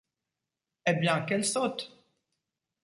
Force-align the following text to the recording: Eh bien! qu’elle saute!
Eh 0.87 0.93
bien! 0.95 1.21
qu’elle 1.21 1.45
saute! 1.45 1.95